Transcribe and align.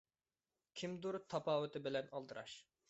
كىمدۇر 0.81 1.19
«تاپاۋىتى» 1.35 1.87
بىلەن 1.91 2.11
ئالدىراش. 2.15 2.61